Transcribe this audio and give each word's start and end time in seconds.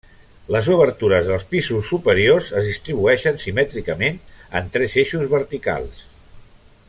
Les 0.53 0.69
obertures 0.75 1.27
dels 1.31 1.45
pisos 1.51 1.91
superiors 1.91 2.49
es 2.61 2.71
distribueixen 2.71 3.39
simètricament 3.45 4.19
en 4.61 4.73
tres 4.77 4.97
eixos 5.05 5.31
verticals. 5.39 6.01